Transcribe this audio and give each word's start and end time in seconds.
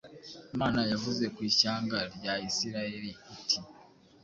Imana 0.53 0.79
yavuze 0.91 1.23
ku 1.35 1.39
ishyanga 1.49 1.97
rya 2.15 2.33
Isirayeli 2.49 3.11
iti: 3.35 3.57